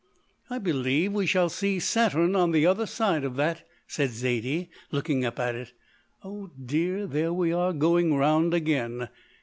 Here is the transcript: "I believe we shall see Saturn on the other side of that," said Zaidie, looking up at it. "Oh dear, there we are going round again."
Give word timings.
"I 0.49 0.57
believe 0.57 1.13
we 1.13 1.27
shall 1.27 1.47
see 1.47 1.79
Saturn 1.79 2.35
on 2.35 2.49
the 2.53 2.65
other 2.65 2.87
side 2.87 3.23
of 3.23 3.35
that," 3.35 3.67
said 3.85 4.09
Zaidie, 4.09 4.69
looking 4.91 5.23
up 5.23 5.37
at 5.37 5.53
it. 5.53 5.73
"Oh 6.23 6.49
dear, 6.65 7.05
there 7.05 7.31
we 7.31 7.51
are 7.53 7.71
going 7.71 8.15
round 8.15 8.55
again." 8.55 9.09